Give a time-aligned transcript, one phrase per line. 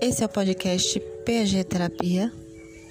[0.00, 2.32] Esse é o podcast PG Terapia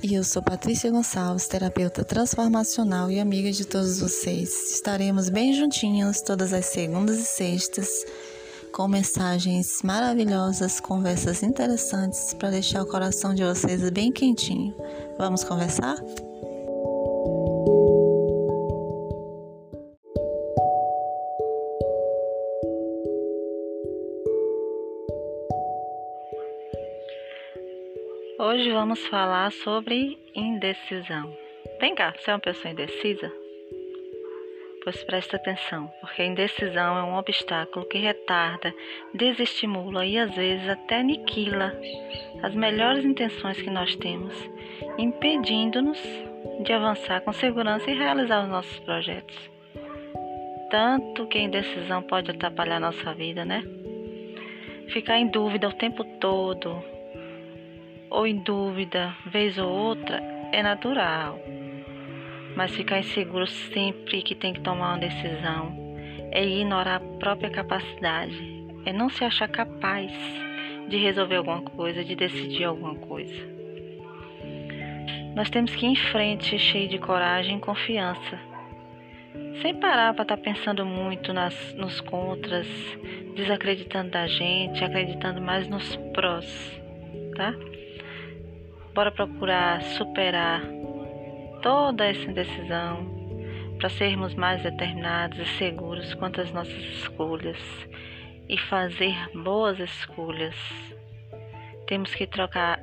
[0.03, 4.71] e eu sou Patrícia Gonçalves, terapeuta transformacional e amiga de todos vocês.
[4.71, 8.05] Estaremos bem juntinhos todas as segundas e sextas
[8.73, 14.75] com mensagens maravilhosas, conversas interessantes para deixar o coração de vocês bem quentinho.
[15.17, 15.95] Vamos conversar?
[28.39, 31.35] Hoje vamos falar sobre indecisão.
[31.81, 33.33] Vem cá, você é uma pessoa indecisa?
[34.83, 38.71] Pois presta atenção, porque a indecisão é um obstáculo que retarda,
[39.11, 41.73] desestimula e às vezes até aniquila
[42.43, 44.35] as melhores intenções que nós temos,
[44.99, 45.99] impedindo-nos
[46.63, 49.49] de avançar com segurança e realizar os nossos projetos.
[50.69, 53.63] Tanto que a indecisão pode atrapalhar nossa vida, né?
[54.89, 56.96] Ficar em dúvida o tempo todo,
[58.09, 61.39] ou em dúvida, vez ou outra, é natural.
[62.55, 65.87] Mas ficar inseguro sempre que tem que tomar uma decisão
[66.31, 70.11] é ignorar a própria capacidade, é não se achar capaz
[70.87, 73.57] de resolver alguma coisa, de decidir alguma coisa.
[75.35, 78.39] Nós temos que ir em frente, cheio de coragem e confiança,
[79.61, 82.67] sem parar para estar tá pensando muito nas, nos contras,
[83.35, 86.81] desacreditando da gente, acreditando mais nos prós,
[87.35, 87.53] tá?
[88.97, 90.59] Bora procurar superar
[91.61, 93.05] toda essa indecisão
[93.77, 97.59] para sermos mais determinados e seguros quanto às nossas escolhas
[98.49, 100.55] e fazer boas escolhas.
[101.85, 102.79] Temos que trocar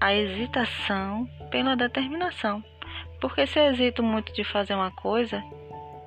[0.00, 2.64] a hesitação pela determinação.
[3.20, 5.44] Porque se eu hesito muito de fazer uma coisa,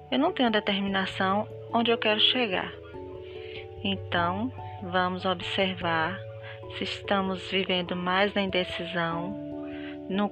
[0.10, 2.74] eu não tenho determinação onde eu quero chegar.
[3.84, 6.18] Então, vamos observar
[6.78, 9.50] se estamos vivendo mais na indecisão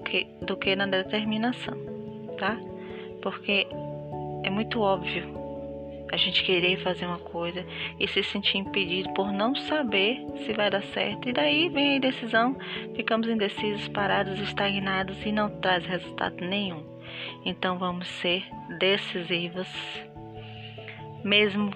[0.03, 1.78] que, do que na determinação,
[2.38, 2.58] tá?
[3.22, 3.68] Porque
[4.44, 5.38] é muito óbvio
[6.12, 7.66] a gente querer fazer uma coisa
[8.00, 11.28] e se sentir impedido por não saber se vai dar certo.
[11.28, 12.58] E daí vem a indecisão,
[12.96, 16.84] ficamos indecisos, parados, estagnados e não traz resultado nenhum.
[17.46, 18.44] Então vamos ser
[18.80, 19.68] decisivos,
[21.24, 21.72] mesmo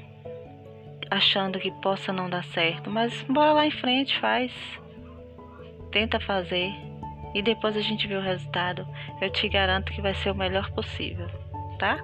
[1.11, 4.51] achando que possa não dar certo, mas bora lá em frente, faz.
[5.91, 6.71] Tenta fazer
[7.35, 8.87] e depois a gente vê o resultado.
[9.21, 11.27] Eu te garanto que vai ser o melhor possível,
[11.77, 11.99] tá?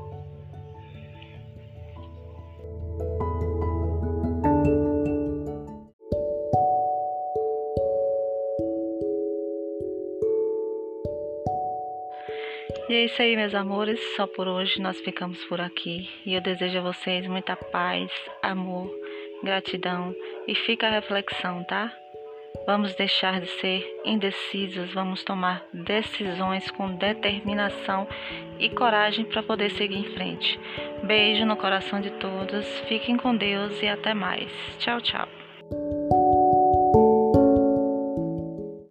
[12.89, 13.99] E é isso aí, meus amores.
[14.15, 16.09] Só por hoje nós ficamos por aqui.
[16.25, 18.09] E eu desejo a vocês muita paz,
[18.41, 18.89] amor,
[19.43, 20.15] gratidão.
[20.47, 21.93] E fica a reflexão, tá?
[22.65, 28.07] Vamos deixar de ser indecisos, vamos tomar decisões com determinação
[28.59, 30.59] e coragem para poder seguir em frente.
[31.03, 34.51] Beijo no coração de todos, fiquem com Deus e até mais.
[34.79, 35.46] Tchau, tchau.